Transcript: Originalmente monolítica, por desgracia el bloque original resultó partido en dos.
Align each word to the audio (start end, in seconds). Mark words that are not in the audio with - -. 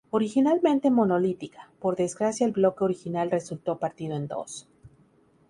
Originalmente 0.09 0.89
monolítica, 0.89 1.69
por 1.79 1.95
desgracia 1.95 2.47
el 2.47 2.53
bloque 2.53 2.83
original 2.83 3.29
resultó 3.29 3.77
partido 3.77 4.17
en 4.17 4.27
dos. 4.27 4.67